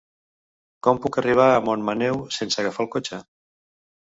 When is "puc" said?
1.03-1.19